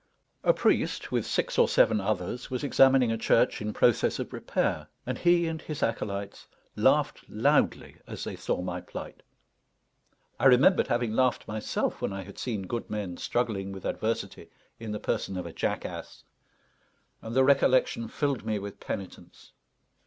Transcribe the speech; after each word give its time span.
A 0.43 0.51
priest, 0.51 1.11
with 1.11 1.27
six 1.27 1.59
or 1.59 1.69
seven 1.69 2.01
others, 2.01 2.49
was 2.49 2.63
examining 2.63 3.11
a 3.11 3.19
church 3.19 3.61
in 3.61 3.71
process 3.71 4.17
of 4.17 4.33
repair, 4.33 4.87
and 5.05 5.15
he 5.19 5.45
and 5.45 5.61
his 5.61 5.83
acolytes 5.83 6.47
laughed 6.75 7.29
loudly 7.29 7.97
as 8.07 8.23
they 8.23 8.35
saw 8.35 8.63
my 8.63 8.81
plight. 8.81 9.21
I 10.39 10.47
remembered 10.47 10.87
having 10.87 11.11
laughed 11.13 11.47
myself 11.47 12.01
when 12.01 12.13
I 12.13 12.23
had 12.23 12.39
seen 12.39 12.63
good 12.65 12.89
men 12.89 13.17
struggling 13.17 13.71
with 13.71 13.85
adversity 13.85 14.49
in 14.79 14.91
the 14.91 14.99
person 14.99 15.37
of 15.37 15.45
a 15.45 15.53
jackass, 15.53 16.23
and 17.21 17.35
the 17.35 17.43
recollection 17.43 18.07
filled 18.07 18.43
me 18.43 18.57
with 18.57 18.79
penitence. 18.79 19.51